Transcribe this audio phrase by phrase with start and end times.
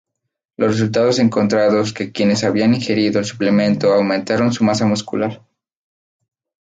[0.57, 5.45] Los resultados encontraron que quienes habían ingerido el suplemento aumentaron su masa muscular.